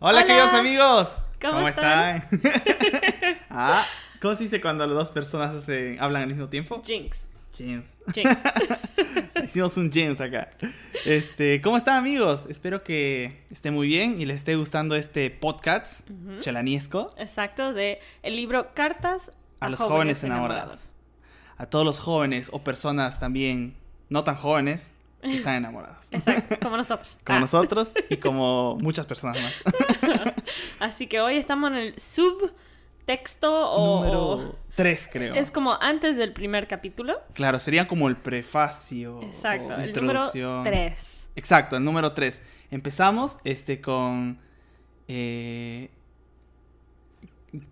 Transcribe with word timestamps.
Hola, 0.00 0.18
Hola. 0.20 0.26
queridos 0.26 0.52
amigos. 0.54 1.22
¿Cómo 1.40 1.68
están? 1.68 2.24
ah, 3.50 3.84
¿cómo 4.20 4.34
se 4.34 4.44
dice 4.44 4.60
cuando 4.60 4.86
las 4.86 4.96
dos 4.96 5.10
personas 5.10 5.68
hablan 5.98 6.22
al 6.22 6.28
mismo 6.28 6.48
tiempo? 6.48 6.82
Jinx. 6.84 7.28
Jeans. 7.52 7.98
Jinx. 8.12 8.36
Hicimos 9.44 9.76
un 9.76 9.90
jeans 9.90 10.20
acá. 10.20 10.50
Este, 11.06 11.60
¿cómo 11.60 11.76
están 11.76 11.98
amigos? 11.98 12.46
Espero 12.50 12.82
que 12.82 13.44
estén 13.50 13.74
muy 13.74 13.86
bien 13.86 14.20
y 14.20 14.26
les 14.26 14.38
esté 14.38 14.56
gustando 14.56 14.96
este 14.96 15.30
podcast 15.30 16.10
Ujú. 16.10 16.40
chelaniesco 16.40 17.06
Exacto, 17.16 17.72
de 17.72 18.00
el 18.24 18.34
libro 18.34 18.74
Cartas 18.74 19.30
a 19.60 19.68
los 19.68 19.80
jóvenes 19.80 20.24
enamorados. 20.24 20.90
A 21.56 21.66
todos 21.66 21.84
los 21.84 22.00
jóvenes 22.00 22.48
o 22.52 22.64
personas 22.64 23.20
también 23.20 23.76
no 24.08 24.24
tan 24.24 24.34
jóvenes 24.34 24.92
están 25.32 25.56
enamorados. 25.56 26.12
Exacto, 26.12 26.56
como 26.62 26.76
nosotros. 26.76 27.18
Como 27.24 27.36
Ah, 27.36 27.40
nosotros 27.40 27.92
y 28.10 28.16
como 28.18 28.76
muchas 28.80 29.06
personas 29.06 29.38
más. 29.42 29.62
Así 30.80 31.06
que 31.06 31.20
hoy 31.20 31.36
estamos 31.36 31.70
en 31.70 31.76
el 31.76 31.98
subtexto 31.98 33.70
o, 33.70 33.96
Número 34.04 34.28
o 34.50 34.58
3, 34.74 35.08
creo. 35.12 35.34
es 35.34 35.50
como 35.50 35.78
antes 35.80 36.16
del 36.16 36.32
primer 36.32 36.66
capítulo. 36.66 37.20
Claro, 37.32 37.58
sería 37.58 37.86
como 37.86 38.08
el 38.08 38.16
prefacio. 38.16 39.22
Exacto, 39.22 39.68
o 39.68 39.72
el 39.78 39.92
número 39.92 40.20
introducción. 40.20 40.62
3. 40.64 41.16
Exacto, 41.36 41.76
el 41.76 41.84
número 41.84 42.12
3. 42.12 42.42
Empezamos 42.70 43.38
este 43.44 43.80
con. 43.80 44.38
eh, 45.08 45.90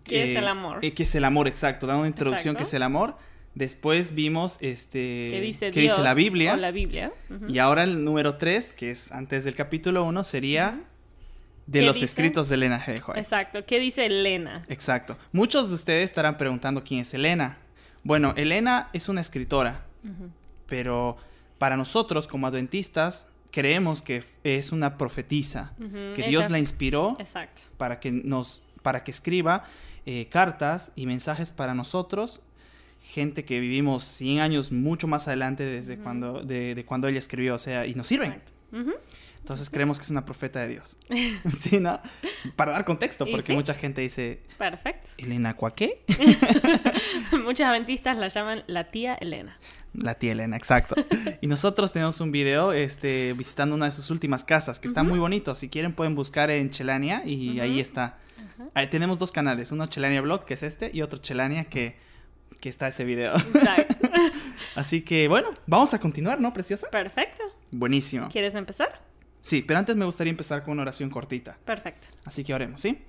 ¿Qué 0.05 0.23
es 0.23 0.29
eh, 0.29 0.39
el 0.39 0.47
amor? 0.47 0.79
eh, 0.81 0.93
¿Qué 0.93 1.03
es 1.03 1.13
el 1.15 1.25
amor? 1.25 1.47
Exacto, 1.47 1.85
dando 1.87 2.01
una 2.01 2.07
introducción, 2.07 2.55
¿qué 2.55 2.63
Exacto. 2.63 2.69
es 2.69 2.73
el 2.75 2.83
amor? 2.83 3.17
Después 3.55 4.15
vimos 4.15 4.57
este. 4.61 5.29
¿Qué 5.31 5.39
dice 5.41 5.71
qué 5.71 5.81
Dios? 5.81 5.93
dice 5.93 6.03
la 6.03 6.13
Biblia. 6.13 6.53
O 6.53 6.57
la 6.57 6.71
Biblia. 6.71 7.11
Y 7.47 7.59
ahora 7.59 7.83
el 7.83 8.03
número 8.03 8.37
3, 8.37 8.73
que 8.73 8.89
es 8.91 9.11
antes 9.11 9.43
del 9.43 9.55
capítulo 9.55 10.03
1, 10.05 10.23
sería 10.23 10.81
de 11.67 11.79
¿Qué 11.79 11.85
los 11.85 11.95
dice? 11.97 12.05
escritos 12.05 12.49
de 12.49 12.55
Elena 12.55 12.83
G. 12.83 13.01
White. 13.07 13.19
Exacto, 13.19 13.65
¿qué 13.65 13.79
dice 13.79 14.05
Elena? 14.07 14.65
Exacto. 14.69 15.17
Muchos 15.31 15.69
de 15.69 15.75
ustedes 15.75 16.05
estarán 16.05 16.37
preguntando 16.37 16.83
quién 16.83 17.01
es 17.01 17.13
Elena. 17.13 17.57
Bueno, 18.03 18.33
Elena 18.35 18.89
es 18.91 19.07
una 19.07 19.21
escritora, 19.21 19.85
pero 20.67 21.17
para 21.57 21.77
nosotros 21.77 22.27
como 22.27 22.47
adventistas 22.47 23.27
creemos 23.51 24.01
que 24.01 24.23
es 24.43 24.71
una 24.71 24.97
profetisa, 24.97 25.73
que 25.77 26.13
ella- 26.21 26.27
Dios 26.27 26.49
la 26.49 26.59
inspiró 26.59 27.15
Exacto. 27.19 27.61
para 27.77 27.99
que 27.99 28.11
nos 28.11 28.63
para 28.81 29.03
que 29.05 29.11
escriba 29.11 29.63
eh, 30.05 30.27
cartas 30.29 30.91
y 30.97 31.05
mensajes 31.05 31.53
para 31.53 31.73
nosotros, 31.73 32.41
gente 33.03 33.45
que 33.45 33.59
vivimos 33.59 34.03
100 34.03 34.39
años 34.39 34.71
mucho 34.71 35.07
más 35.07 35.27
adelante 35.27 35.63
desde 35.63 35.97
cuando 35.97 36.41
de, 36.41 36.75
de 36.75 36.85
cuando 36.85 37.07
ella 37.07 37.19
escribió, 37.19 37.55
o 37.55 37.59
sea, 37.59 37.85
y 37.85 37.95
nos 37.95 38.07
sirven. 38.07 38.41
Entonces 39.43 39.69
creemos 39.69 39.99
que 39.99 40.05
es 40.05 40.09
una 40.09 40.23
profeta 40.23 40.61
de 40.61 40.69
Dios. 40.69 40.97
sí, 41.53 41.79
¿no? 41.79 41.99
Para 42.55 42.71
dar 42.71 42.85
contexto, 42.85 43.25
porque 43.25 43.47
sí. 43.47 43.53
mucha 43.53 43.73
gente 43.73 43.99
dice, 43.99 44.39
Perfecto. 44.57 45.11
¿Elena 45.17 45.53
Cuaqué? 45.53 46.01
Muchos 47.43 47.67
adventistas 47.67 48.17
la 48.17 48.29
llaman 48.29 48.63
la 48.67 48.87
tía 48.87 49.15
Elena. 49.15 49.59
La 49.93 50.15
tía 50.15 50.31
Elena, 50.31 50.55
exacto. 50.55 50.95
Y 51.41 51.47
nosotros 51.47 51.91
tenemos 51.91 52.21
un 52.21 52.31
video 52.31 52.71
este, 52.71 53.33
visitando 53.33 53.75
una 53.75 53.85
de 53.85 53.91
sus 53.91 54.09
últimas 54.11 54.45
casas, 54.45 54.79
que 54.79 54.87
está 54.87 55.03
muy 55.03 55.19
bonito. 55.19 55.53
Si 55.55 55.69
quieren 55.69 55.93
pueden 55.93 56.15
buscar 56.15 56.49
en 56.49 56.69
Chelania 56.69 57.23
y 57.25 57.59
ahí 57.59 57.79
está. 57.79 58.17
Ahí 58.73 58.87
tenemos 58.87 59.19
dos 59.19 59.31
canales, 59.31 59.71
uno 59.71 59.85
Chelania 59.87 60.21
Blog, 60.21 60.45
que 60.45 60.53
es 60.53 60.63
este, 60.63 60.89
y 60.93 61.01
otro 61.01 61.19
Chelania, 61.19 61.65
que, 61.65 61.97
que 62.59 62.69
está 62.69 62.87
ese 62.87 63.03
video. 63.05 63.35
Exacto. 63.35 64.09
Así 64.75 65.01
que 65.01 65.27
bueno, 65.27 65.49
vamos 65.67 65.93
a 65.93 65.99
continuar, 65.99 66.39
¿no, 66.41 66.53
preciosa? 66.53 66.89
Perfecto. 66.89 67.43
Buenísimo. 67.71 68.29
¿Quieres 68.29 68.55
empezar? 68.55 69.01
Sí, 69.41 69.61
pero 69.61 69.79
antes 69.79 69.95
me 69.95 70.05
gustaría 70.05 70.31
empezar 70.31 70.63
con 70.63 70.73
una 70.73 70.83
oración 70.83 71.09
cortita. 71.09 71.57
Perfecto. 71.65 72.07
Así 72.25 72.43
que 72.43 72.53
oremos, 72.53 72.79
¿sí? 72.81 72.99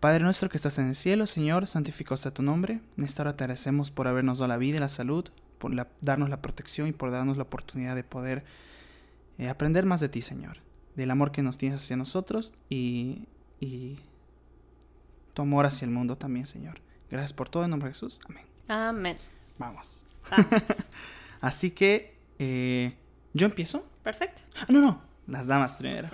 Padre 0.00 0.24
nuestro 0.24 0.48
que 0.48 0.56
estás 0.56 0.78
en 0.78 0.88
el 0.88 0.96
cielo, 0.96 1.26
Señor, 1.28 1.68
santificado 1.68 2.16
sea 2.16 2.34
tu 2.34 2.42
nombre. 2.42 2.80
En 2.98 3.04
esta 3.04 3.22
hora 3.22 3.36
te 3.36 3.44
agradecemos 3.44 3.90
por 3.92 4.08
habernos 4.08 4.38
dado 4.38 4.48
la 4.48 4.56
vida 4.56 4.78
y 4.78 4.80
la 4.80 4.88
salud, 4.88 5.28
por 5.58 5.72
la- 5.72 5.88
darnos 6.00 6.28
la 6.28 6.42
protección 6.42 6.88
y 6.88 6.92
por 6.92 7.12
darnos 7.12 7.36
la 7.36 7.44
oportunidad 7.44 7.94
de 7.94 8.02
poder 8.02 8.44
eh, 9.38 9.48
aprender 9.48 9.86
más 9.86 10.00
de 10.00 10.08
ti, 10.08 10.20
Señor. 10.20 10.58
Del 10.96 11.10
amor 11.12 11.30
que 11.30 11.42
nos 11.42 11.56
tienes 11.56 11.80
hacia 11.80 11.96
nosotros 11.96 12.52
y, 12.68 13.28
y 13.60 14.00
tu 15.34 15.42
amor 15.42 15.66
hacia 15.66 15.84
el 15.84 15.92
mundo 15.92 16.18
también, 16.18 16.46
Señor. 16.46 16.80
Gracias 17.08 17.32
por 17.32 17.48
todo 17.48 17.62
en 17.64 17.70
nombre 17.70 17.88
de 17.88 17.94
Jesús. 17.94 18.18
Amén. 18.28 18.44
Amén. 18.68 19.18
Vamos. 19.58 20.06
Vamos. 20.30 20.46
Así 21.40 21.70
que, 21.70 22.14
eh, 22.38 22.94
¿yo 23.34 23.46
empiezo? 23.46 23.86
Perfecto. 24.02 24.42
Ah, 24.56 24.66
no, 24.68 24.80
no. 24.80 25.02
Las 25.26 25.46
damas 25.46 25.74
primero. 25.74 26.08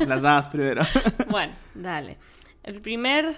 Las 0.00 0.22
damas 0.22 0.48
primero. 0.48 0.82
Bueno, 1.30 1.54
dale. 1.74 2.18
El 2.62 2.80
primer, 2.80 3.34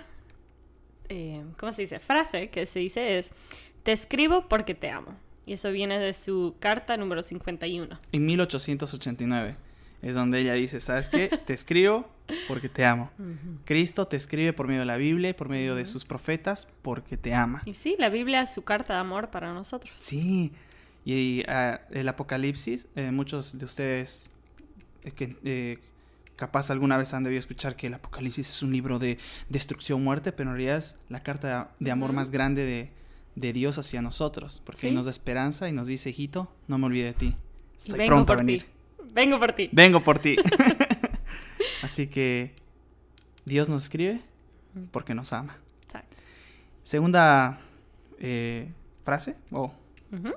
eh, 1.09 1.45
¿cómo 1.59 1.73
se 1.73 1.83
dice? 1.83 1.99
Frase 2.01 2.51
que 2.51 2.67
se 2.67 2.81
dice 2.81 3.19
es, 3.19 3.31
te 3.83 3.93
escribo 3.93 4.49
porque 4.49 4.75
te 4.75 4.91
amo. 4.91 5.15
Y 5.47 5.55
eso 5.55 5.71
viene 5.71 5.99
de 5.99 6.15
su 6.15 6.57
carta 6.61 6.97
número 6.97 7.23
51. 7.23 7.99
En 8.13 8.27
1889 8.27 9.57
es 10.03 10.15
donde 10.15 10.41
ella 10.41 10.55
dice, 10.55 10.81
¿sabes 10.81 11.09
qué? 11.09 11.29
Te 11.47 11.53
escribo 11.53 12.09
porque 12.49 12.69
te 12.69 12.85
amo. 12.85 13.11
Cristo 13.65 14.07
te 14.07 14.17
escribe 14.17 14.53
por 14.53 14.67
medio 14.67 14.81
de 14.81 14.87
la 14.87 14.97
Biblia 14.97 15.35
por 15.35 15.49
medio 15.49 15.75
de 15.75 15.87
sus 15.87 16.05
profetas 16.05 16.69
porque 16.83 17.17
te 17.17 17.35
ama. 17.35 17.61
Y 17.65 17.75
sí, 17.75 17.97
la 17.99 18.09
Biblia 18.09 18.43
es 18.43 18.53
su 18.53 18.63
carta 18.63 18.95
de 18.95 19.01
amor 19.01 19.31
para 19.31 19.53
nosotros. 19.53 19.93
Sí. 19.97 20.53
Y 21.05 21.43
ah, 21.49 21.81
el 21.91 22.09
Apocalipsis, 22.09 22.89
eh, 22.95 23.11
muchos 23.11 23.59
de 23.59 23.65
ustedes 23.65 24.31
eh, 25.03 25.11
que 25.11 25.37
eh, 25.45 25.79
capaz 26.37 26.71
alguna 26.71 26.97
vez 26.97 27.13
han 27.15 27.25
debido 27.25 27.41
escuchar 27.41 27.77
que 27.77 27.89
el 27.89 27.95
Apocalipsis 27.95 28.49
es 28.49 28.63
un 28.63 28.73
libro 28.73 28.99
de 28.99 29.19
destrucción, 29.49 30.03
muerte, 30.03 30.33
pero 30.33 30.51
en 30.51 30.57
realidad 30.57 30.79
es 30.79 30.99
la 31.09 31.21
carta 31.21 31.73
de 31.81 31.91
amor 31.91 32.13
más 32.13 32.31
grande 32.31 32.65
de, 32.65 32.91
de 33.35 33.53
Dios 33.53 33.79
hacia 33.79 34.03
nosotros, 34.03 34.63
porque 34.65 34.87
ahí 34.87 34.93
nos 34.93 35.07
da 35.07 35.11
esperanza 35.11 35.69
y 35.69 35.73
nos 35.73 35.87
dice, 35.87 36.11
hijito, 36.11 36.53
no 36.69 36.79
me 36.79 36.87
olvide 36.87 37.05
de 37.07 37.15
ti. 37.15 37.37
Estoy 37.77 37.99
vengo 37.99 38.09
pronto 38.11 38.33
a 38.33 38.37
venir. 38.37 38.63
ti. 38.63 38.69
Vengo 39.13 39.39
por 39.39 39.53
ti. 39.53 39.69
Vengo 39.73 40.01
por 40.01 40.19
ti. 40.19 40.37
Así 41.83 42.07
que 42.07 42.55
Dios 43.45 43.69
nos 43.69 43.85
escribe 43.85 44.21
porque 44.91 45.15
nos 45.15 45.33
ama. 45.33 45.59
Exacto. 45.85 46.17
Segunda 46.83 47.61
eh, 48.19 48.73
frase, 49.05 49.37
o 49.51 49.73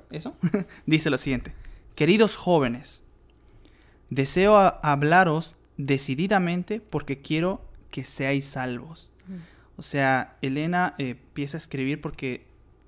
eso, 0.09 0.35
dice 0.85 1.09
lo 1.09 1.17
siguiente. 1.17 1.53
Queridos 1.95 2.35
jóvenes, 2.35 3.03
deseo 4.09 4.57
hablaros 4.83 5.57
decididamente 5.77 6.79
porque 6.79 7.21
quiero 7.21 7.61
que 7.91 8.03
seáis 8.03 8.45
salvos. 8.45 9.11
Mm. 9.27 9.33
O 9.77 9.81
sea, 9.81 10.37
Elena 10.41 10.95
eh, 10.97 11.09
empieza 11.09 11.57
a 11.57 11.59
escribir 11.59 12.01
porque 12.01 12.45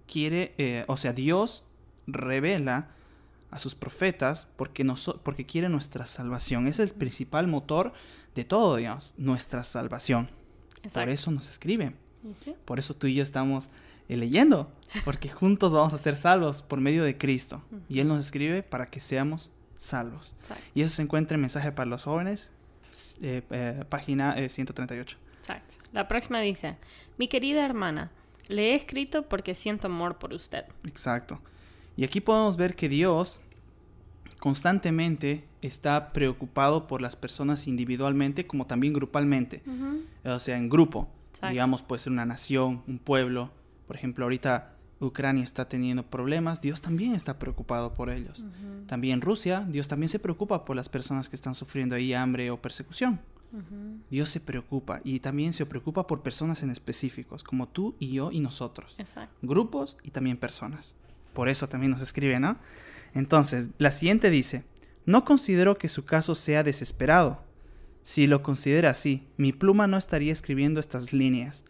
quiere, 0.07 0.53
eh, 0.57 0.85
o 0.87 0.97
sea, 0.97 1.13
Dios 1.13 1.63
revela 2.07 2.89
a 3.51 3.59
sus 3.59 3.75
profetas 3.75 4.47
porque, 4.55 4.83
noso- 4.83 5.19
porque 5.23 5.45
quiere 5.45 5.69
nuestra 5.69 6.05
salvación. 6.05 6.67
Es 6.67 6.79
el 6.79 6.89
principal 6.89 7.47
motor 7.47 7.93
de 8.35 8.43
todo, 8.45 8.75
Dios, 8.75 9.13
nuestra 9.17 9.63
salvación. 9.63 10.29
Por 10.93 11.09
eso 11.09 11.31
nos 11.31 11.49
escribe. 11.49 11.93
Sí, 12.43 12.55
Por 12.65 12.79
eso 12.79 12.93
tú 12.93 13.07
y 13.07 13.15
yo 13.15 13.23
estamos 13.23 13.69
eh, 14.09 14.17
leyendo, 14.17 14.71
porque 15.05 15.29
juntos 15.29 15.71
vamos 15.73 15.93
a 15.93 15.97
ser 15.97 16.15
salvos 16.15 16.61
por 16.61 16.79
medio 16.81 17.03
de 17.03 17.17
Cristo. 17.17 17.63
Y 17.89 17.99
Él 17.99 18.07
nos 18.07 18.21
escribe 18.25 18.63
para 18.63 18.89
que 18.89 18.99
seamos 18.99 19.51
salvos. 19.77 20.35
exacto. 20.41 20.63
Y 20.75 20.81
eso 20.81 20.95
se 20.95 21.01
encuentra 21.03 21.35
en 21.35 21.41
Mensaje 21.41 21.71
para 21.71 21.89
los 21.89 22.03
Jóvenes, 22.03 22.51
eh, 23.21 23.43
eh, 23.49 23.83
página 23.89 24.33
eh, 24.37 24.49
138. 24.49 25.17
Exacto. 25.41 25.75
La 25.93 26.07
próxima 26.07 26.39
dice, 26.41 26.77
mi 27.17 27.27
querida 27.27 27.63
hermana, 27.65 28.11
le 28.49 28.71
he 28.71 28.75
escrito 28.75 29.23
porque 29.23 29.55
siento 29.55 29.87
amor 29.87 30.17
por 30.17 30.33
usted. 30.33 30.65
Exacto. 30.85 31.39
Y 31.97 32.05
aquí 32.05 32.21
podemos 32.21 32.55
ver 32.55 32.75
que 32.75 32.87
Dios 32.87 33.41
constantemente 34.39 35.43
está 35.61 36.13
preocupado 36.13 36.87
por 36.87 37.01
las 37.01 37.15
personas 37.15 37.67
individualmente 37.67 38.45
como 38.45 38.67
también 38.67 38.93
grupalmente. 38.93 39.63
O 40.23 40.39
sea, 40.39 40.57
en 40.57 40.69
grupo. 40.69 41.09
Exacto. 41.31 41.51
Digamos, 41.51 41.81
puede 41.81 41.99
ser 41.99 42.13
una 42.13 42.25
nación, 42.25 42.83
un 42.87 42.99
pueblo. 42.99 43.51
Por 43.87 43.95
ejemplo, 43.95 44.25
ahorita 44.25 44.75
Ucrania 44.99 45.43
está 45.43 45.67
teniendo 45.67 46.03
problemas. 46.03 46.61
Dios 46.61 46.81
también 46.81 47.15
está 47.15 47.39
preocupado 47.39 47.93
por 47.93 48.09
ellos. 48.09 48.45
También 48.85 49.21
Rusia, 49.21 49.65
Dios 49.67 49.87
también 49.87 50.09
se 50.09 50.19
preocupa 50.19 50.65
por 50.65 50.75
las 50.75 50.89
personas 50.89 51.29
que 51.29 51.35
están 51.35 51.55
sufriendo 51.55 51.95
ahí 51.95 52.13
hambre 52.13 52.51
o 52.51 52.61
persecución. 52.61 53.19
Dios 54.11 54.29
se 54.29 54.39
preocupa 54.39 55.01
y 55.03 55.19
también 55.19 55.53
se 55.53 55.65
preocupa 55.65 56.05
por 56.05 56.21
personas 56.21 56.61
en 56.61 56.69
específicos, 56.69 57.43
como 57.43 57.67
tú 57.67 57.95
y 57.97 58.11
yo 58.11 58.31
y 58.31 58.39
nosotros. 58.39 58.95
Exacto. 58.99 59.35
Grupos 59.41 59.97
y 60.03 60.11
también 60.11 60.37
personas. 60.37 60.95
Por 61.37 61.49
eso 61.49 61.69
también 61.69 61.91
nos 61.91 62.01
escribe, 62.01 62.39
¿no? 62.39 62.57
Entonces, 63.13 63.69
la 63.77 63.91
siguiente 63.91 64.31
dice, 64.31 64.63
no 65.05 65.23
considero 65.23 65.75
que 65.75 65.87
su 65.87 66.03
caso 66.03 66.33
sea 66.33 66.63
desesperado. 66.63 67.43
Si 68.01 68.25
lo 68.25 68.41
considera 68.41 68.89
así, 68.89 69.27
mi 69.37 69.53
pluma 69.53 69.85
no 69.85 69.97
estaría 69.97 70.33
escribiendo 70.33 70.79
estas 70.79 71.13
líneas. 71.13 71.63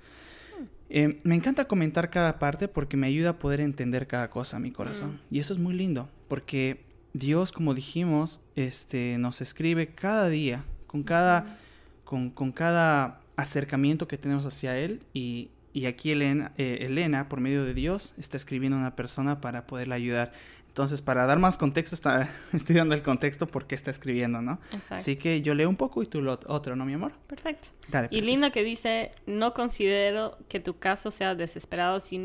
Eh, 0.90 1.20
me 1.26 1.36
encanta 1.36 1.68
comentar 1.68 2.10
cada 2.10 2.40
parte 2.40 2.70
porque 2.70 2.96
me 2.96 3.08
ayuda 3.08 3.32
a 3.32 3.40
poder 3.40 3.60
entender 3.60 4.08
cada 4.08 4.30
cosa, 4.30 4.58
mi 4.58 4.72
corazón. 4.72 5.20
Y 5.30 5.40
eso 5.40 5.52
es 5.52 5.60
muy 5.60 5.74
lindo, 5.74 6.10
porque 6.30 6.86
Dios, 7.12 7.52
como 7.52 7.74
dijimos, 7.74 8.40
este, 8.56 9.18
nos 9.18 9.42
escribe 9.42 9.94
cada 9.94 10.30
día, 10.30 10.64
con 10.88 11.04
cada, 11.04 11.60
con, 12.06 12.30
con 12.30 12.54
cada 12.54 13.20
acercamiento 13.36 14.08
que 14.08 14.18
tenemos 14.18 14.46
hacia 14.46 14.78
Él 14.78 15.02
y, 15.14 15.50
y 15.78 15.86
aquí 15.86 16.12
Elena, 16.12 16.54
eh, 16.58 16.80
Elena, 16.82 17.30
por 17.30 17.40
medio 17.40 17.64
de 17.64 17.76
Dios, 17.76 18.16
está 18.18 18.36
escribiendo 18.36 18.78
a 18.78 18.80
una 18.82 18.96
persona 18.96 19.42
para 19.42 19.68
poderla 19.68 19.94
ayudar. 19.94 20.32
Entonces, 20.70 21.04
para 21.04 21.28
dar 21.28 21.38
más 21.38 21.60
contexto, 21.60 21.94
está, 21.94 22.30
estoy 22.54 22.76
dando 22.76 22.96
el 22.96 23.04
contexto 23.04 23.46
por 23.46 23.68
qué 23.68 23.76
está 23.76 23.92
escribiendo, 23.92 24.42
¿no? 24.42 24.60
Exacto. 24.72 24.96
Así 24.96 25.18
que 25.18 25.42
yo 25.44 25.54
leo 25.54 25.70
un 25.70 25.76
poco 25.76 26.02
y 26.02 26.08
tú 26.08 26.24
lo 26.24 26.40
otro, 26.48 26.76
¿no, 26.76 26.84
mi 26.84 26.94
amor? 26.94 27.12
Perfecto. 27.28 27.68
Dale, 27.90 28.08
Y 28.08 28.18
preciosa. 28.18 28.32
lindo 28.32 28.52
que 28.52 28.64
dice, 28.64 29.12
no 29.28 29.54
considero 29.54 30.40
que 30.50 30.60
tu 30.60 30.80
caso 30.80 31.12
sea 31.12 31.36
desesperado, 31.36 32.00
si 32.00 32.18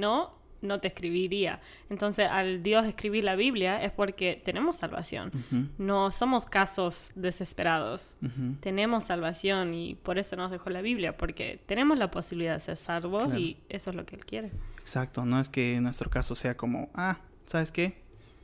no, 0.62 0.80
te 0.80 0.88
escribiría. 0.88 1.60
Entonces, 1.90 2.28
al 2.30 2.62
Dios 2.62 2.86
escribir 2.86 3.24
la 3.24 3.36
Biblia 3.36 3.82
es 3.82 3.92
porque 3.92 4.40
tenemos 4.44 4.76
salvación. 4.78 5.30
No 5.78 6.10
somos 6.10 6.46
casos 6.46 7.10
desesperados. 7.14 8.16
Tenemos 8.60 9.04
salvación 9.04 9.74
y 9.74 9.94
por 9.96 10.18
eso 10.18 10.36
nos 10.36 10.50
dejó 10.50 10.70
la 10.70 10.80
Biblia, 10.82 11.16
porque 11.16 11.60
tenemos 11.66 11.98
la 11.98 12.10
posibilidad 12.10 12.54
de 12.54 12.60
ser 12.60 12.76
salvos 12.76 13.24
Claro. 13.24 13.38
y 13.38 13.56
eso 13.68 13.90
es 13.90 13.96
lo 13.96 14.04
que 14.06 14.16
Él 14.16 14.24
quiere. 14.24 14.50
Exacto, 14.80 15.24
no 15.24 15.38
es 15.40 15.48
que 15.48 15.80
nuestro 15.80 16.08
caso 16.10 16.34
sea 16.34 16.56
como, 16.56 16.88
ah, 16.94 17.18
¿sabes 17.46 17.70
qué? 17.72 18.00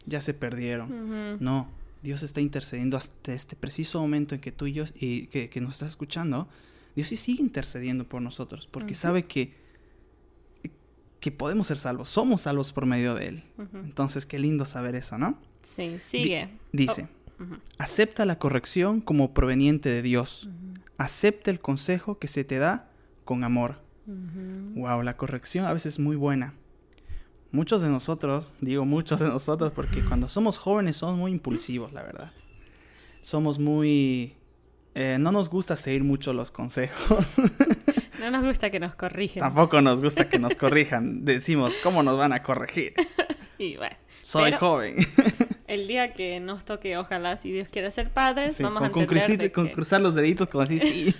Ya 0.06 0.20
se 0.20 0.34
perdieron. 0.34 1.38
No, 1.40 1.68
Dios 2.02 2.22
está 2.22 2.40
intercediendo 2.40 2.96
hasta 2.96 3.32
este 3.32 3.56
preciso 3.56 4.00
momento 4.00 4.34
en 4.34 4.40
que 4.40 4.52
tú 4.52 4.66
y 4.66 4.72
yo, 4.72 4.84
y 4.94 5.26
que, 5.26 5.48
que 5.50 5.60
nos 5.60 5.74
estás 5.74 5.88
escuchando, 5.90 6.48
Dios 6.94 7.08
sí 7.08 7.16
sigue 7.16 7.42
intercediendo 7.42 8.04
por 8.08 8.22
nosotros, 8.22 8.66
porque 8.66 8.94
sabe 8.94 9.24
que, 9.24 9.54
que 11.20 11.32
podemos 11.32 11.66
ser 11.66 11.76
salvos, 11.76 12.08
somos 12.08 12.42
salvos 12.42 12.72
por 12.72 12.86
medio 12.86 13.14
de 13.14 13.28
Él. 13.28 13.42
Entonces, 13.74 14.26
qué 14.26 14.38
lindo 14.38 14.64
saber 14.64 14.94
eso, 14.94 15.18
¿no? 15.18 15.38
Sí, 15.62 15.98
sigue. 15.98 16.50
Dice, 16.72 17.08
Oh, 17.40 17.44
acepta 17.78 18.26
la 18.26 18.38
corrección 18.38 19.00
como 19.00 19.32
proveniente 19.32 19.88
de 19.88 20.02
Dios, 20.02 20.48
acepta 20.96 21.52
el 21.52 21.60
consejo 21.60 22.18
que 22.18 22.26
se 22.26 22.42
te 22.42 22.58
da 22.58 22.90
con 23.24 23.44
amor. 23.44 23.76
Wow, 24.74 25.02
la 25.02 25.16
corrección 25.16 25.64
a 25.66 25.72
veces 25.72 25.94
es 25.94 25.98
muy 26.00 26.16
buena. 26.16 26.54
Muchos 27.52 27.80
de 27.80 27.88
nosotros, 27.90 28.52
digo 28.60 28.84
muchos 28.84 29.20
de 29.20 29.28
nosotros 29.28 29.72
porque 29.72 30.02
cuando 30.02 30.28
somos 30.28 30.58
jóvenes 30.58 30.96
somos 30.96 31.16
muy 31.16 31.30
impulsivos, 31.30 31.92
la 31.92 32.02
verdad. 32.02 32.32
Somos 33.20 33.58
muy... 33.58 34.34
eh, 34.94 35.16
no 35.20 35.30
nos 35.30 35.48
gusta 35.48 35.76
seguir 35.76 36.02
mucho 36.04 36.32
los 36.32 36.50
consejos. 36.50 37.24
No 38.20 38.30
nos 38.30 38.44
gusta 38.44 38.70
que 38.70 38.80
nos 38.80 38.94
corrigen. 38.94 39.40
Tampoco 39.40 39.80
nos 39.80 40.00
gusta 40.00 40.28
que 40.28 40.38
nos 40.38 40.54
corrijan. 40.56 41.24
Decimos, 41.24 41.76
¿cómo 41.82 42.02
nos 42.02 42.16
van 42.16 42.32
a 42.32 42.42
corregir? 42.42 42.94
Y 43.58 43.76
bueno, 43.76 43.96
Soy 44.22 44.52
joven. 44.52 44.96
el 45.66 45.86
día 45.88 46.12
que 46.14 46.38
nos 46.40 46.64
toque, 46.64 46.96
ojalá, 46.96 47.36
si 47.36 47.50
Dios 47.52 47.68
quiere 47.68 47.90
ser 47.90 48.10
padres, 48.10 48.56
Sí, 48.56 48.62
vamos 48.62 48.78
con, 48.80 48.88
a 48.88 48.90
con 48.92 49.02
entender 49.02 49.22
crucir- 49.24 49.38
de 49.38 49.52
con 49.52 49.66
que 49.68 49.72
cruzar 49.72 50.00
los 50.00 50.14
deditos 50.14 50.48
como 50.48 50.62
así, 50.62 50.80
sí. 50.80 51.14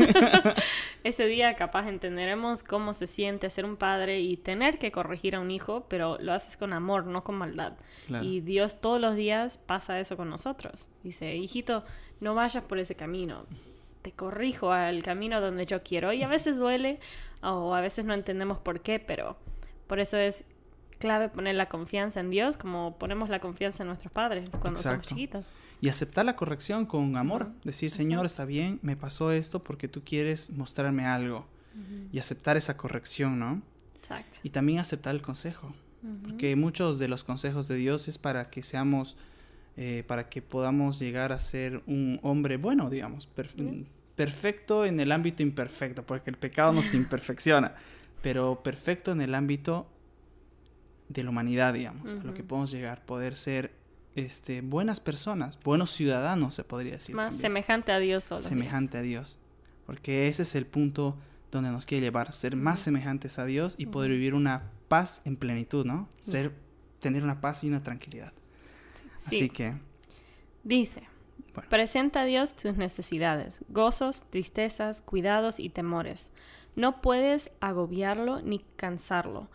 ese 1.04 1.26
día 1.26 1.54
capaz 1.54 1.88
entenderemos 1.88 2.64
cómo 2.64 2.94
se 2.94 3.06
siente 3.06 3.50
ser 3.50 3.64
un 3.64 3.76
padre 3.76 4.20
y 4.20 4.36
tener 4.36 4.78
que 4.78 4.90
corregir 4.92 5.36
a 5.36 5.40
un 5.40 5.50
hijo, 5.50 5.86
pero 5.88 6.18
lo 6.20 6.32
haces 6.32 6.56
con 6.56 6.72
amor, 6.72 7.06
no 7.06 7.24
con 7.24 7.36
maldad. 7.36 7.74
Claro. 8.06 8.24
Y 8.24 8.40
Dios 8.40 8.80
todos 8.80 9.00
los 9.00 9.14
días 9.14 9.58
pasa 9.58 9.98
eso 10.00 10.16
con 10.16 10.28
nosotros. 10.30 10.88
Dice, 11.02 11.34
hijito, 11.36 11.84
no 12.20 12.34
vayas 12.34 12.64
por 12.64 12.78
ese 12.78 12.94
camino. 12.94 13.46
Te 14.02 14.12
corrijo 14.12 14.72
al 14.72 15.02
camino 15.02 15.40
donde 15.40 15.66
yo 15.66 15.82
quiero. 15.82 16.12
Y 16.12 16.22
a 16.22 16.28
veces 16.28 16.56
duele 16.56 17.00
o 17.42 17.74
a 17.74 17.80
veces 17.80 18.04
no 18.04 18.14
entendemos 18.14 18.58
por 18.58 18.80
qué, 18.80 18.98
pero 18.98 19.36
por 19.86 20.00
eso 20.00 20.16
es 20.16 20.44
clave 20.98 21.28
poner 21.28 21.54
la 21.54 21.68
confianza 21.68 22.20
en 22.20 22.30
Dios 22.30 22.56
como 22.56 22.98
ponemos 22.98 23.28
la 23.28 23.38
confianza 23.40 23.84
en 23.84 23.88
nuestros 23.88 24.12
padres 24.12 24.50
cuando 24.60 24.80
somos 24.80 25.06
chiquitos. 25.06 25.44
Y 25.80 25.88
aceptar 25.88 26.24
la 26.24 26.34
corrección 26.34 26.86
con 26.86 27.16
amor. 27.16 27.52
Decir, 27.62 27.90
Señor, 27.90 28.26
está 28.26 28.44
bien, 28.44 28.80
me 28.82 28.96
pasó 28.96 29.30
esto 29.30 29.62
porque 29.62 29.86
tú 29.86 30.02
quieres 30.04 30.50
mostrarme 30.50 31.06
algo. 31.06 31.46
Y 32.12 32.18
aceptar 32.18 32.56
esa 32.56 32.76
corrección, 32.76 33.38
¿no? 33.38 33.62
Exacto. 33.94 34.40
Y 34.42 34.50
también 34.50 34.80
aceptar 34.80 35.14
el 35.14 35.22
consejo. 35.22 35.72
Porque 36.24 36.56
muchos 36.56 36.98
de 36.98 37.06
los 37.06 37.22
consejos 37.22 37.68
de 37.68 37.76
Dios 37.76 38.08
es 38.08 38.18
para 38.18 38.50
que 38.50 38.64
seamos, 38.64 39.16
eh, 39.80 40.02
para 40.08 40.28
que 40.28 40.42
podamos 40.42 40.98
llegar 40.98 41.30
a 41.30 41.38
ser 41.38 41.84
un 41.86 42.18
hombre 42.24 42.56
bueno, 42.56 42.90
digamos, 42.90 43.28
perfecto 44.16 44.84
en 44.84 44.98
el 44.98 45.12
ámbito 45.12 45.44
imperfecto, 45.44 46.04
porque 46.04 46.30
el 46.30 46.36
pecado 46.36 46.72
nos 46.72 46.94
imperfecciona, 46.94 47.76
pero 48.20 48.60
perfecto 48.60 49.12
en 49.12 49.20
el 49.20 49.36
ámbito 49.36 49.86
de 51.08 51.22
la 51.22 51.30
humanidad, 51.30 51.74
digamos, 51.74 52.12
a 52.12 52.26
lo 52.26 52.34
que 52.34 52.42
podemos 52.42 52.72
llegar, 52.72 53.06
poder 53.06 53.36
ser 53.36 53.70
este, 54.16 54.62
buenas 54.62 54.98
personas, 54.98 55.56
buenos 55.62 55.90
ciudadanos, 55.90 56.56
se 56.56 56.64
podría 56.64 56.94
decir. 56.94 57.14
Más 57.14 57.26
también. 57.26 57.42
semejante 57.42 57.92
a 57.92 58.00
Dios 58.00 58.26
todos 58.26 58.42
los 58.42 58.50
días. 58.50 58.58
semejante 58.58 58.98
a 58.98 59.02
Dios, 59.02 59.38
porque 59.86 60.26
ese 60.26 60.42
es 60.42 60.56
el 60.56 60.66
punto 60.66 61.16
donde 61.52 61.70
nos 61.70 61.86
quiere 61.86 62.06
llevar, 62.06 62.32
ser 62.32 62.56
más 62.56 62.80
semejantes 62.80 63.38
a 63.38 63.44
Dios 63.44 63.76
y 63.78 63.86
poder 63.86 64.10
vivir 64.10 64.34
una 64.34 64.72
paz 64.88 65.22
en 65.24 65.36
plenitud, 65.36 65.86
¿no? 65.86 66.08
Ser, 66.20 66.52
tener 66.98 67.22
una 67.22 67.40
paz 67.40 67.62
y 67.62 67.68
una 67.68 67.84
tranquilidad. 67.84 68.32
Así 69.26 69.38
Sí. 69.38 69.50
que, 69.50 69.74
Dice, 70.64 71.02
Bueno. 71.54 71.68
presenta 71.70 72.22
a 72.22 72.24
Dios 72.24 72.54
tus 72.54 72.76
necesidades, 72.76 73.64
gozos, 73.68 74.22
tristezas, 74.30 75.00
cuidados 75.02 75.60
y 75.60 75.68
temores. 75.70 76.30
No 76.76 77.00
puedes 77.00 77.50
agobiarlo 77.60 78.40
ni 78.42 78.60
cansarlo. 78.76 79.48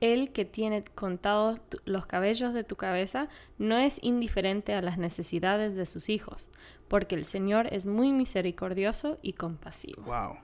Él 0.00 0.30
que 0.32 0.44
tiene 0.44 0.84
contados 0.84 1.60
los 1.84 2.06
cabellos 2.06 2.54
de 2.54 2.62
tu 2.64 2.76
cabeza 2.76 3.28
no 3.58 3.78
es 3.78 3.98
indiferente 4.02 4.74
a 4.74 4.82
las 4.82 4.96
necesidades 4.98 5.74
de 5.74 5.86
sus 5.86 6.08
hijos, 6.08 6.46
porque 6.88 7.14
el 7.16 7.24
Señor 7.24 7.72
es 7.72 7.86
muy 7.86 8.12
misericordioso 8.12 9.16
y 9.22 9.32
compasivo. 9.32 10.02
wow. 10.02 10.36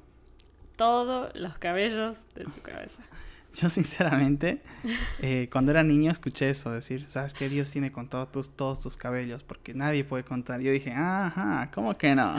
Todos 0.77 1.31
los 1.37 1.57
cabellos 1.59 2.27
de 2.35 2.45
tu 2.45 2.61
cabeza. 2.63 3.03
Yo 3.55 3.71
sinceramente, 3.71 4.61
eh, 5.21 5.49
cuando 5.53 5.71
era 5.71 5.85
niño 5.85 6.11
escuché 6.11 6.51
eso, 6.51 6.73
decir, 6.73 7.07
¿sabes 7.07 7.35
qué? 7.35 7.49
Dios 7.49 7.71
tiene 7.71 7.93
contado 7.93 8.27
tus, 8.27 8.51
todos 8.51 8.81
tus 8.81 8.97
cabellos, 8.97 9.45
porque 9.45 9.75
nadie 9.75 10.03
puede 10.03 10.25
contar. 10.25 10.61
Yo 10.61 10.73
dije, 10.73 10.93
ajá, 10.93 11.71
¿cómo 11.73 11.95
que 11.95 12.17
no? 12.17 12.35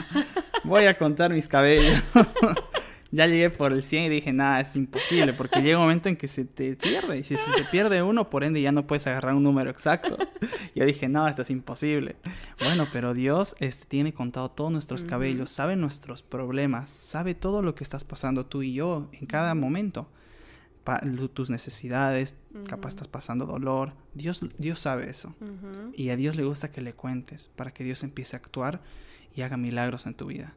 Voy 0.64 0.84
a 0.84 0.94
contar 0.94 1.32
mis 1.32 1.48
cabellos. 1.48 2.02
ya 3.10 3.26
llegué 3.26 3.48
por 3.48 3.72
el 3.72 3.82
100 3.82 4.04
y 4.04 4.08
dije, 4.10 4.34
nada, 4.34 4.60
es 4.60 4.76
imposible, 4.76 5.32
porque 5.32 5.62
llega 5.62 5.78
un 5.78 5.84
momento 5.84 6.10
en 6.10 6.16
que 6.16 6.28
se 6.28 6.44
te 6.44 6.76
pierde, 6.76 7.18
y 7.18 7.24
si 7.24 7.38
se 7.38 7.50
te 7.52 7.64
pierde 7.64 8.02
uno, 8.02 8.28
por 8.28 8.44
ende 8.44 8.60
ya 8.60 8.72
no 8.72 8.86
puedes 8.86 9.06
agarrar 9.06 9.34
un 9.34 9.42
número 9.42 9.70
exacto. 9.70 10.18
Yo 10.74 10.84
dije, 10.84 11.08
no, 11.08 11.26
esto 11.26 11.40
es 11.40 11.50
imposible. 11.50 12.16
Bueno, 12.60 12.88
pero 12.92 13.14
Dios 13.14 13.56
este, 13.58 13.86
tiene 13.86 14.12
contado 14.12 14.50
todos 14.50 14.70
nuestros 14.70 15.04
cabellos, 15.04 15.48
sabe 15.48 15.76
nuestros 15.76 16.22
problemas, 16.22 16.90
sabe 16.90 17.34
todo 17.34 17.62
lo 17.62 17.74
que 17.74 17.84
estás 17.84 18.04
pasando 18.04 18.44
tú 18.44 18.62
y 18.62 18.74
yo 18.74 19.08
en 19.12 19.26
cada 19.26 19.54
momento 19.54 20.10
tus 21.32 21.50
necesidades, 21.50 22.36
capaz 22.66 22.78
Ujú. 22.78 22.88
estás 22.88 23.08
pasando 23.08 23.46
dolor. 23.46 23.92
Dios, 24.14 24.40
Dios 24.58 24.80
sabe 24.80 25.10
eso. 25.10 25.34
Y 25.94 26.10
a 26.10 26.16
Dios 26.16 26.36
le 26.36 26.44
gusta 26.44 26.70
que 26.70 26.80
le 26.80 26.92
cuentes 26.94 27.50
para 27.56 27.72
que 27.72 27.84
Dios 27.84 28.02
empiece 28.04 28.36
a 28.36 28.38
actuar 28.38 28.80
y 29.34 29.42
haga 29.42 29.56
milagros 29.56 30.06
en 30.06 30.14
tu 30.14 30.26
vida. 30.26 30.54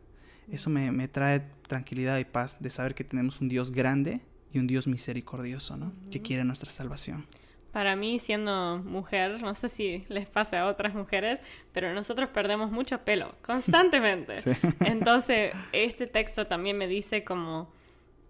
Eso 0.52 0.70
me, 0.70 0.92
me 0.92 1.08
trae 1.08 1.42
tranquilidad 1.68 2.18
y 2.18 2.26
paz 2.26 2.62
de 2.62 2.70
saber 2.70 2.96
que 2.96 3.04
tenemos 3.04 3.42
un 3.42 3.50
Dios 3.50 3.72
grande 3.72 4.22
y 4.52 4.60
un 4.60 4.68
Dios 4.68 4.88
misericordioso, 4.88 5.78
¿no? 5.78 5.94
Que 6.12 6.22
quiere 6.22 6.44
nuestra 6.44 6.72
salvación. 6.72 7.28
Para 7.72 7.96
mí, 7.96 8.18
siendo 8.18 8.80
mujer, 8.80 9.44
no 9.44 9.54
sé 9.54 9.70
si 9.70 10.04
les 10.10 10.28
pasa 10.28 10.62
a 10.62 10.68
otras 10.68 10.96
mujeres, 10.96 11.40
pero 11.72 11.94
nosotros 11.94 12.30
perdemos 12.30 12.72
mucho 12.72 13.00
pelo 13.06 13.36
constantemente. 13.46 14.42
Sí. 14.42 14.52
Entonces, 14.80 15.54
este 15.72 16.08
texto 16.08 16.48
también 16.48 16.78
me 16.80 16.88
dice 16.88 17.24
como, 17.24 17.72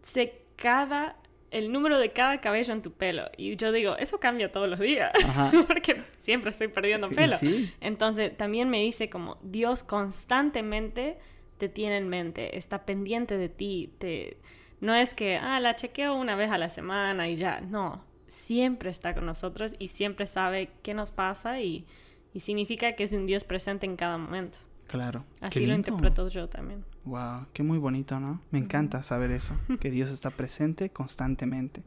sé 0.01 0.41
cada, 0.58 1.15
el 1.51 1.72
número 1.72 1.98
de 1.98 2.12
cada 2.12 2.39
cabello 2.41 2.74
en 2.74 2.82
tu 2.82 2.91
pelo. 2.91 3.29
Y 3.38 3.56
yo 3.56 3.72
digo, 3.72 3.98
eso 3.98 4.20
cambia 4.20 4.51
todos 4.51 4.70
los 4.70 4.79
días, 4.79 5.12
Ajá. 5.24 5.51
porque 5.68 6.03
siempre 6.20 6.51
estoy 6.51 6.68
perdiendo 6.68 7.10
pelo. 7.10 7.38
sí, 7.38 7.74
Entonces, 7.82 8.36
también 8.38 8.70
me 8.70 8.82
dice 8.82 9.10
como, 9.10 9.38
Dios 9.41 9.84
constantemente 9.84 11.18
te 11.58 11.70
tiene 11.70 11.98
en 11.98 12.08
mente, 12.08 12.58
está 12.58 12.86
pendiente 12.86 13.38
de 13.38 13.50
ti, 13.50 13.94
te... 13.98 14.38
No 14.79 14.96
es 14.96 15.13
que, 15.13 15.36
ah, 15.36 15.60
la 15.60 15.75
chequeo 15.75 16.15
una 16.15 16.36
vez 16.36 16.51
a 16.51 16.58
la 16.58 16.70
semana 16.70 17.27
y 17.27 17.36
ya, 17.36 17.60
no, 17.60 18.06
siempre 18.27 18.89
está 18.89 19.13
con 19.13 19.25
nosotros 19.25 19.75
y 19.77 19.89
siempre 19.89 20.25
sabe 20.25 20.72
qué 20.84 20.94
nos 20.94 21.12
pasa 21.12 21.60
y, 21.60 21.86
y 22.34 22.39
significa 22.39 22.94
que 22.94 23.03
es 23.03 23.12
un 23.12 23.25
Dios 23.25 23.44
presente 23.44 23.86
en 23.86 23.98
cada 23.98 24.18
momento. 24.18 24.60
claro. 24.88 25.25
Así 25.41 25.65
lo 25.65 25.74
interpreto 25.74 26.29
yo 26.29 26.48
también. 26.48 26.86
Wow, 27.06 27.48
qué 27.53 27.63
muy 27.63 27.77
bonito, 27.77 28.20
¿no? 28.20 28.41
Me 28.51 28.60
encanta 28.60 29.03
saber 29.03 29.32
eso, 29.32 29.53
que 29.79 29.91
Dios 29.91 30.12
está 30.12 30.29
presente 30.29 30.89
constantemente. 30.89 31.82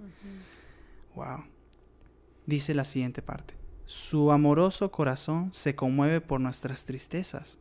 Wow. 1.14 1.44
Dice 2.46 2.74
la 2.74 2.84
siguiente 2.84 3.22
parte. 3.22 3.54
Su 3.84 4.32
amoroso 4.32 4.90
corazón 4.90 5.52
se 5.52 5.74
conmueve 5.74 6.20
por 6.20 6.40
nuestras 6.40 6.84
tristezas 6.84 7.58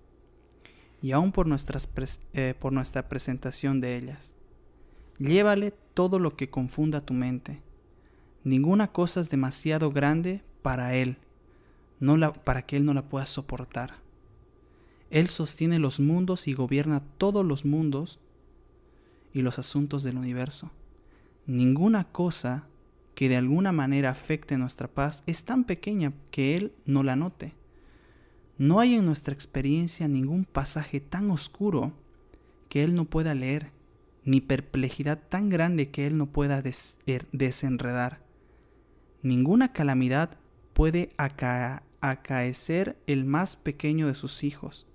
y 1.02 1.12
aún 1.12 1.32
por, 1.32 1.48
nuestras 1.48 1.90
eh, 2.34 2.54
por 2.60 2.72
nuestra 2.72 3.10
presentación 3.10 3.82
de 3.82 3.98
ellas. 3.98 4.34
Llévale 5.20 5.72
todo 5.94 6.20
lo 6.20 6.36
que 6.36 6.50
confunda 6.50 7.02
tu 7.02 7.14
mente. 7.14 7.62
Ninguna 8.44 8.92
cosa 8.92 9.20
es 9.20 9.30
demasiado 9.30 9.92
grande 9.92 10.44
para 10.62 10.96
él, 10.96 11.18
no 12.00 12.18
la, 12.18 12.34
para 12.34 12.64
que 12.64 12.78
él 12.78 12.86
no 12.86 12.94
la 12.94 13.04
pueda 13.04 13.26
soportar. 13.26 13.96
Él 15.12 15.28
sostiene 15.28 15.78
los 15.78 16.00
mundos 16.00 16.48
y 16.48 16.54
gobierna 16.54 17.04
todos 17.18 17.46
los 17.46 17.66
mundos 17.66 18.20
y 19.34 19.42
los 19.42 19.60
asuntos 19.60 20.04
del 20.04 20.18
universo. 20.18 20.72
Ninguna 21.46 22.06
cosa 22.06 22.68
que 23.14 23.28
de 23.28 23.36
alguna 23.36 23.74
manera 23.74 24.10
afecte 24.10 24.58
nuestra 24.58 24.88
paz 24.88 25.22
es 25.28 25.44
tan 25.44 25.66
pequeña 25.66 26.14
que 26.32 26.56
Él 26.56 26.74
no 26.86 27.04
la 27.04 27.18
note. 27.18 27.54
No 28.58 28.80
hay 28.80 28.96
en 28.96 29.06
nuestra 29.06 29.34
experiencia 29.34 30.08
ningún 30.08 30.46
pasaje 30.46 31.02
tan 31.02 31.30
oscuro 31.30 31.92
que 32.70 32.84
Él 32.84 32.96
no 32.96 33.06
pueda 33.06 33.34
leer, 33.34 33.72
ni 34.24 34.40
perplejidad 34.40 35.20
tan 35.28 35.50
grande 35.50 35.90
que 35.90 36.08
Él 36.08 36.18
no 36.18 36.28
pueda 36.28 36.64
er, 37.06 37.28
desenredar. 37.34 38.24
Ninguna 39.24 39.74
calamidad 39.74 40.38
puede 40.74 41.12
acaecer 42.00 42.98
el 43.08 43.26
más 43.26 43.58
pequeño 43.58 44.08
de 44.08 44.16
sus 44.16 44.44
hijos, 44.46 44.88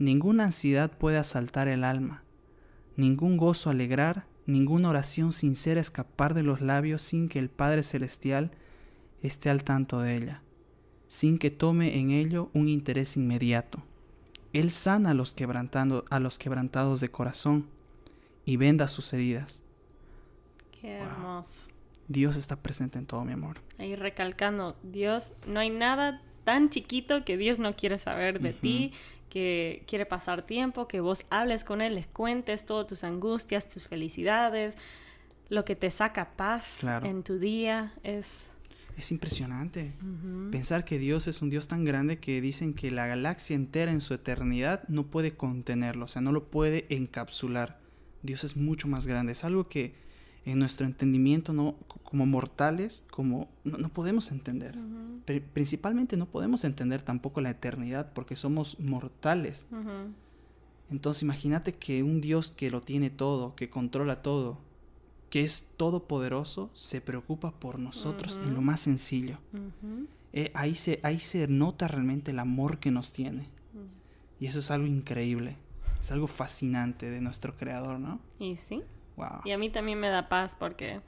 ninguna 0.00 0.46
ansiedad 0.46 0.90
puede 0.90 1.18
asaltar 1.18 1.68
el 1.68 1.84
alma, 1.84 2.24
ningún 2.96 3.36
gozo 3.36 3.70
alegrar, 3.70 4.26
ninguna 4.46 4.88
oración 4.88 5.30
sincera 5.30 5.80
escapar 5.80 6.34
de 6.34 6.42
los 6.42 6.60
labios 6.60 7.02
sin 7.02 7.28
que 7.28 7.38
el 7.38 7.50
Padre 7.50 7.84
Celestial 7.84 8.50
esté 9.22 9.48
al 9.48 9.62
tanto 9.62 10.00
de 10.00 10.16
ella 10.16 10.42
sin 11.10 11.38
que 11.38 11.50
tome 11.50 11.98
en 11.98 12.12
ello 12.12 12.50
un 12.54 12.68
interés 12.68 13.16
inmediato. 13.16 13.82
Él 14.52 14.70
sana 14.70 15.10
a 15.10 15.14
los, 15.14 15.34
quebrantando, 15.34 16.04
a 16.08 16.20
los 16.20 16.38
quebrantados 16.38 17.00
de 17.00 17.10
corazón 17.10 17.68
y 18.44 18.56
venda 18.56 18.86
sus 18.86 19.12
heridas. 19.12 19.64
Qué 20.80 20.92
hermoso. 20.98 21.62
Dios 22.06 22.36
está 22.36 22.54
presente 22.54 23.00
en 23.00 23.06
todo 23.06 23.24
mi 23.24 23.32
amor. 23.32 23.56
Ahí 23.78 23.96
recalcando, 23.96 24.76
Dios, 24.84 25.32
no 25.48 25.58
hay 25.58 25.70
nada 25.70 26.22
tan 26.44 26.70
chiquito 26.70 27.24
que 27.24 27.36
Dios 27.36 27.58
no 27.58 27.72
quiere 27.74 27.98
saber 27.98 28.40
de 28.40 28.52
ti, 28.52 28.92
que 29.30 29.82
quiere 29.86 30.04
pasar 30.04 30.42
tiempo, 30.42 30.86
que 30.86 31.00
vos 31.00 31.24
hables 31.30 31.64
con 31.64 31.80
Él, 31.80 31.94
les 31.94 32.06
cuentes 32.06 32.66
todas 32.66 32.86
tus 32.86 33.04
angustias, 33.04 33.66
tus 33.66 33.88
felicidades, 33.88 34.76
lo 35.48 35.64
que 35.64 35.76
te 35.76 35.90
saca 35.90 36.32
paz 36.36 36.84
en 37.02 37.22
tu 37.22 37.38
día. 37.38 37.94
Es 38.02 38.50
es 39.00 39.10
impresionante. 39.12 39.92
Pensar 40.50 40.84
que 40.84 40.98
Dios 40.98 41.26
es 41.26 41.40
un 41.40 41.48
Dios 41.48 41.68
tan 41.68 41.84
grande 41.84 42.18
que 42.18 42.40
dicen 42.40 42.74
que 42.74 42.90
la 42.90 43.06
galaxia 43.06 43.56
entera 43.56 43.92
en 43.92 44.02
su 44.02 44.12
eternidad 44.12 44.86
no 44.88 45.06
puede 45.06 45.32
contenerlo, 45.36 46.04
o 46.04 46.08
sea, 46.08 46.20
no 46.20 46.32
lo 46.32 46.50
puede 46.50 46.86
encapsular. 46.90 47.80
Dios 48.22 48.44
es 48.44 48.56
mucho 48.56 48.88
más 48.88 49.06
grande. 49.06 49.32
Es 49.32 49.44
algo 49.44 49.68
que 49.68 49.94
en 50.44 50.58
nuestro 50.58 50.86
entendimiento, 50.86 51.52
no, 51.52 51.76
como 52.02 52.26
mortales, 52.26 53.04
como 53.10 53.48
no, 53.64 53.88
podemos 53.90 54.30
entender. 54.32 54.78
principalmente 55.52 56.16
no 56.16 56.26
podemos 56.26 56.64
entender 56.64 57.02
tampoco 57.02 57.40
la 57.40 57.50
eternidad 57.50 58.12
porque 58.12 58.36
somos 58.36 58.78
mortales. 58.80 59.66
Entonces 60.90 61.22
imagínate 61.22 61.74
que 61.74 62.02
un 62.02 62.20
Dios 62.20 62.50
que 62.50 62.70
lo 62.70 62.80
tiene 62.80 63.10
todo, 63.10 63.54
que 63.54 63.70
controla 63.70 64.22
todo, 64.22 64.58
que 65.28 65.42
es 65.42 65.70
todopoderoso, 65.76 66.70
se 66.74 67.00
preocupa 67.00 67.52
por 67.52 67.78
nosotros 67.78 68.40
en 68.42 68.54
lo 68.54 68.60
más 68.60 68.80
sencillo. 68.80 69.38
Eh, 70.32 70.50
ahí, 70.54 70.74
se, 70.74 71.00
ahí 71.02 71.20
se 71.20 71.46
nota 71.48 71.86
realmente 71.86 72.32
el 72.32 72.38
amor 72.38 72.78
que 72.78 72.90
nos 72.90 73.12
tiene. 73.12 73.46
Y 74.40 74.46
eso 74.46 74.58
es 74.58 74.70
algo 74.70 74.86
increíble. 74.86 75.56
Es 76.00 76.10
algo 76.12 76.26
fascinante 76.26 77.10
de 77.10 77.20
nuestro 77.20 77.56
creador, 77.56 78.00
¿no? 78.00 78.20
Y 78.38 78.56
sí. 78.56 78.82
Wow. 79.20 79.40
Y 79.44 79.52
a 79.52 79.58
mí 79.58 79.70
también 79.70 79.98
me 80.00 80.08
da 80.08 80.28
paz 80.28 80.56
porque 80.58 81.00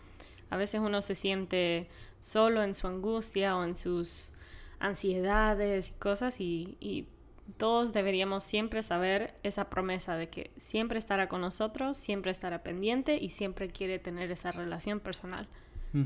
a 0.50 0.57
veces 0.57 0.81
uno 0.81 1.02
se 1.02 1.14
siente 1.14 1.88
solo 2.21 2.62
en 2.62 2.75
su 2.75 2.87
angustia 2.87 3.57
o 3.57 3.64
en 3.64 3.76
sus 3.76 4.33
ansiedades 4.78 5.90
y 5.90 5.92
cosas 5.92 6.40
y, 6.40 6.76
y 6.81 7.07
todos 7.57 7.92
deberíamos 7.92 8.45
siempre 8.45 8.83
saber 8.83 9.35
esa 9.42 9.69
promesa 9.69 10.16
de 10.16 10.28
que 10.28 10.50
siempre 10.57 10.99
estará 10.99 11.28
con 11.28 11.40
nosotros, 11.40 11.97
siempre 11.97 12.31
estará 12.31 12.62
pendiente 12.62 13.16
y 13.21 13.31
siempre 13.31 13.69
quiere 13.69 13.99
tener 13.99 14.31
esa 14.31 14.52
relación 14.52 15.00
personal. 15.00 15.49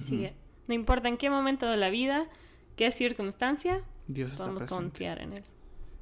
Así 0.00 0.18
que 0.18 0.34
no 0.66 0.74
importa 0.74 1.08
en 1.08 1.16
qué 1.16 1.30
momento 1.30 1.66
de 1.66 1.76
la 1.76 1.90
vida, 1.90 2.26
qué 2.74 2.90
circunstancia, 2.90 3.82
Dios 4.08 4.34
podemos 4.34 4.64
confiar 4.64 5.20
en 5.22 5.34
Él. 5.34 5.44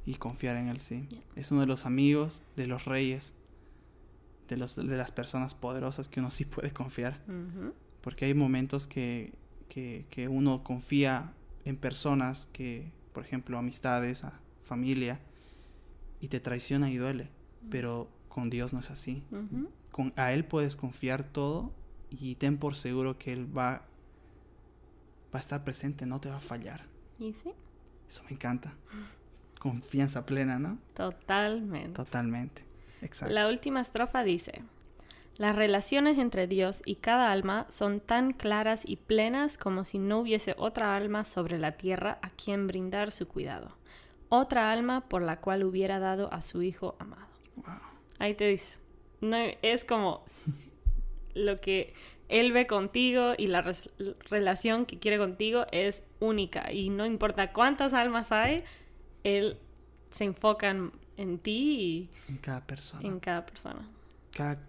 Y 0.07 0.15
confiar 0.15 0.57
en 0.57 0.69
Él, 0.69 0.81
sí. 0.81 1.07
Es 1.37 1.51
uno 1.51 1.61
de 1.61 1.67
los 1.67 1.85
amigos, 1.85 2.41
de 2.57 2.67
los 2.67 2.87
reyes, 2.87 3.35
de, 4.49 4.57
los, 4.57 4.77
de 4.77 4.85
las 4.85 5.13
personas 5.13 5.55
poderosas 5.55 6.09
que 6.09 6.21
uno 6.21 6.31
sí 6.31 6.45
puede 6.45 6.73
confiar. 6.73 7.21
Porque 8.01 8.27
hay 8.27 8.35
momentos 8.35 8.87
que, 8.87 9.33
que, 9.69 10.07
que 10.11 10.29
uno 10.29 10.63
confía 10.63 11.33
en 11.65 11.77
personas 11.77 12.49
que, 12.53 12.93
por 13.13 13.25
ejemplo, 13.25 13.59
amistades, 13.59 14.23
familia, 14.63 15.21
y 16.21 16.29
te 16.29 16.41
traiciona 16.41 16.91
y 16.91 16.97
duele. 16.97 17.31
Pero 17.71 18.09
con 18.29 18.51
Dios 18.51 18.73
no 18.75 18.81
es 18.81 18.91
así. 18.91 19.23
con, 19.91 20.13
a 20.17 20.33
Él 20.33 20.45
puedes 20.45 20.77
confiar 20.77 21.25
todo 21.25 21.73
y 22.11 22.35
ten 22.35 22.59
por 22.59 22.77
seguro 22.77 23.19
que 23.19 23.33
Él 23.33 23.47
va, 23.57 23.87
va 25.33 25.39
a 25.39 25.39
estar 25.39 25.65
presente, 25.65 26.07
no 26.07 26.21
te 26.21 26.29
va 26.29 26.37
a 26.37 26.41
fallar. 26.41 26.87
¿Y 27.19 27.33
sí? 27.33 27.53
Eso 28.09 28.23
me 28.25 28.33
encanta. 28.33 28.75
Confianza 29.59 30.27
plena, 30.27 30.59
¿no? 30.59 30.79
Totalmente. 30.95 31.93
Totalmente. 31.93 32.65
Exacto. 33.05 33.33
La 33.33 33.49
última 33.49 33.81
estrofa 33.81 34.25
dice, 34.25 34.63
las 35.37 35.55
relaciones 35.55 36.19
entre 36.19 36.47
Dios 36.47 36.83
y 36.85 36.97
cada 36.97 37.31
alma 37.31 37.67
son 37.69 38.01
tan 38.01 38.33
claras 38.33 38.83
y 38.85 38.97
plenas 38.97 39.59
como 39.59 39.85
si 39.85 39.99
no 39.99 40.19
hubiese 40.19 40.55
otra 40.59 40.97
alma 40.97 41.25
sobre 41.25 41.59
la 41.59 41.73
tierra 41.73 42.19
a 42.23 42.31
quien 42.31 42.67
brindar 42.67 43.13
su 43.13 43.29
cuidado 43.29 43.77
otra 44.41 44.73
alma 44.73 45.09
por 45.09 45.23
la 45.23 45.41
cual 45.41 45.65
hubiera 45.65 45.99
dado 45.99 46.33
a 46.33 46.43
su 46.43 46.63
hijo 46.63 46.97
amado. 46.99 47.27
Ahí 48.19 48.35
te 48.35 48.49
dice. 48.49 48.79
No, 49.21 49.37
es 49.63 49.85
como 49.85 50.25
lo 51.35 51.57
que 51.57 51.95
él 52.29 52.53
ve 52.53 52.67
contigo 52.67 53.33
y 53.37 53.47
la 53.47 53.65
relación 54.31 54.87
que 54.87 54.99
quiere 54.99 55.19
contigo 55.19 55.67
es 55.73 56.03
única. 56.21 56.73
Y 56.73 56.91
no 56.91 57.07
importa 57.07 57.53
cuántas 57.53 57.95
almas 57.95 58.33
hay, 58.33 58.65
él 59.23 59.59
se 60.11 60.25
enfoca 60.25 60.71
en, 60.71 60.93
ti 61.39 61.51
y 61.51 62.11
en 62.29 62.39
cada 62.39 62.61
persona. 62.61 63.07
En 63.07 63.21
cada 63.21 63.47
persona. 63.47 63.89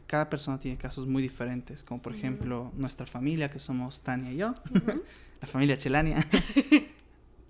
Cada, 0.06 0.30
persona 0.30 0.60
tiene 0.60 0.78
casos 0.78 1.08
muy 1.08 1.24
diferentes, 1.24 1.84
como 1.84 2.00
por 2.00 2.14
ejemplo 2.14 2.72
nuestra 2.76 3.08
familia, 3.08 3.50
que 3.50 3.60
somos 3.60 4.02
Tania 4.02 4.32
y 4.32 4.38
yo, 4.38 4.54
la 5.42 5.48
familia 5.48 5.76
Chelania. 5.76 6.24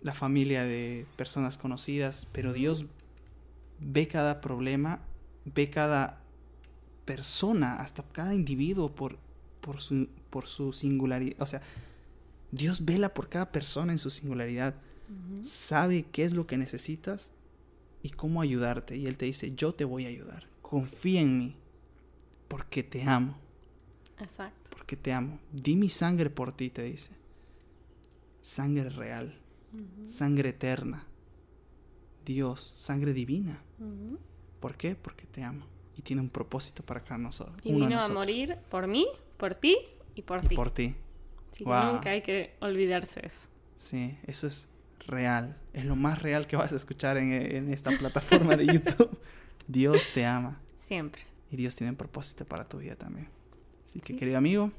la 0.06 0.14
familia 0.14 0.64
de 0.64 1.08
personas 1.18 1.58
conocidas, 1.58 2.28
pero 2.32 2.54
Dios 2.54 2.86
ve 3.80 4.08
cada 4.08 4.40
problema, 4.40 5.00
ve 5.46 5.72
cada 5.72 6.22
persona, 7.06 7.78
hasta 7.78 8.04
cada 8.04 8.36
individuo 8.36 8.94
por, 8.94 9.18
por, 9.62 9.82
su, 9.82 10.08
por 10.30 10.46
su 10.46 10.74
singularidad. 10.74 11.42
O 11.42 11.48
sea, 11.48 11.64
Dios 12.52 12.86
vela 12.86 13.16
por 13.16 13.30
cada 13.30 13.52
persona 13.52 13.94
en 13.94 13.98
su 13.98 14.12
singularidad. 14.12 14.76
Sabe 15.42 16.06
qué 16.12 16.24
es 16.24 16.34
lo 16.34 16.46
que 16.46 16.58
necesitas 16.58 17.32
y 18.06 18.10
cómo 18.12 18.42
ayudarte. 18.42 18.96
Y 18.98 19.08
Él 19.08 19.18
te 19.18 19.26
dice, 19.26 19.56
yo 19.56 19.74
te 19.74 19.86
voy 19.86 20.06
a 20.06 20.10
ayudar. 20.10 20.48
Confía 20.62 21.22
en 21.22 21.38
mí, 21.38 21.56
porque 22.48 22.84
te 22.84 23.04
amo. 23.04 23.38
Exacto. 24.20 24.70
Porque 24.70 24.96
te 24.96 25.12
amo. 25.12 25.40
Di 25.52 25.76
mi 25.76 25.90
sangre 25.90 26.30
por 26.30 26.56
ti, 26.56 26.70
te 26.70 26.84
dice. 26.84 27.14
Sangre 28.42 28.90
real 28.90 29.40
sangre 30.06 30.50
eterna, 30.50 31.06
Dios, 32.26 32.62
sangre 32.62 33.14
divina. 33.14 33.62
¿Por 34.60 34.78
qué? 34.78 34.96
Porque 34.96 35.26
te 35.26 35.44
amo 35.44 35.66
y 35.96 36.02
tiene 36.02 36.22
un 36.22 36.30
propósito 36.30 36.84
para 36.84 37.04
cada 37.04 37.18
nosotros. 37.18 37.58
Y 37.64 37.74
vino 37.74 38.00
a 38.00 38.08
morir 38.10 38.58
por 38.70 38.88
mí, 38.88 39.08
por 39.38 39.56
ti 39.56 39.78
y 40.16 40.22
por 40.22 40.44
y 40.46 40.48
ti. 40.48 40.56
Por 40.56 40.72
ti. 40.72 40.96
nunca 41.60 42.12
hay 42.12 42.22
que 42.22 42.56
olvidarse 42.62 43.26
eso. 43.26 43.48
Sí, 43.78 44.18
eso 44.26 44.48
es 44.48 44.70
real. 45.08 45.58
Es 45.74 45.86
lo 45.86 45.96
más 45.96 46.22
real 46.22 46.48
que 46.48 46.56
vas 46.56 46.74
a 46.74 46.76
escuchar 46.76 47.18
en, 47.18 47.32
en 47.32 47.72
esta 47.72 47.92
plataforma 47.92 48.56
de 48.56 48.66
YouTube. 48.66 49.18
Dios 49.68 50.10
te 50.14 50.26
ama. 50.26 50.60
Siempre. 50.80 51.24
Y 51.52 51.58
Dios 51.58 51.76
tiene 51.76 51.92
un 51.92 51.98
propósito 51.98 52.46
para 52.46 52.68
tu 52.68 52.78
vida 52.78 52.96
también. 52.96 53.30
Así 53.86 54.00
que, 54.00 54.16
querido 54.16 54.38
amigo, 54.38 54.72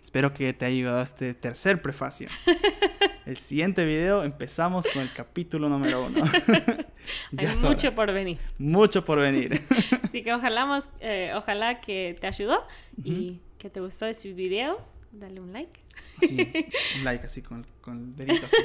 espero 0.00 0.32
que 0.34 0.52
te 0.52 0.64
haya 0.64 0.74
ayudado 0.74 1.02
este 1.02 1.34
tercer 1.34 1.80
prefacio. 1.80 2.28
El 3.26 3.38
siguiente 3.38 3.84
video 3.86 4.22
empezamos 4.22 4.86
con 4.92 5.00
el 5.00 5.10
capítulo 5.10 5.70
número 5.70 6.04
uno. 6.04 6.24
Hay 7.38 7.56
mucho 7.62 7.94
por 7.94 8.12
venir. 8.12 8.38
Mucho 8.58 9.02
por 9.02 9.18
venir. 9.18 9.62
Así 10.02 10.22
que 10.22 10.34
ojalá, 10.34 10.82
eh, 11.00 11.32
ojalá 11.34 11.80
que 11.80 12.18
te 12.20 12.26
ayudó 12.26 12.66
y 13.02 13.40
que 13.56 13.70
te 13.70 13.80
gustó 13.80 14.04
este 14.04 14.30
video. 14.34 14.78
Dale 15.18 15.40
un 15.40 15.52
like. 15.52 15.80
Sí, 16.20 16.36
un 16.98 17.04
like 17.04 17.26
así 17.26 17.42
con, 17.42 17.66
el 17.86 18.16
dedito 18.16 18.46
así. 18.46 18.56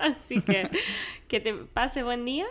así 0.00 0.40
que 0.40 0.70
que 1.28 1.40
te 1.40 1.54
pase 1.54 2.02
buen 2.02 2.24
día. 2.24 2.46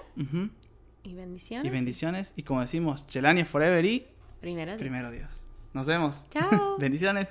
Y 1.04 1.13
bendiciones. 1.13 1.66
Y 1.66 1.70
bendiciones. 1.70 2.34
Y 2.36 2.44
como 2.44 2.62
decimos, 2.62 3.08
Chelania 3.08 3.46
Forever 3.46 3.86
y... 3.86 4.08
Primero 4.42 4.72
Dios. 4.72 4.80
Primero 4.80 5.12
Dios. 5.12 5.48
Nos 5.74 5.88
vemos. 5.88 6.25
Chao. 6.30 6.77
bendiciones. 6.77 7.30